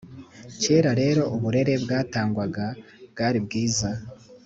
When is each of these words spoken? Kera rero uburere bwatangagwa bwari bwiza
Kera 0.61 0.91
rero 1.01 1.21
uburere 1.35 1.73
bwatangagwa 1.83 2.67
bwari 3.11 3.39
bwiza 3.45 3.89